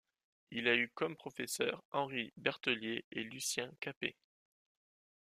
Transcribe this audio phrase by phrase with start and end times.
[0.49, 4.15] Il a eu comme professeurs Henri Berthelier et Lucien Capet.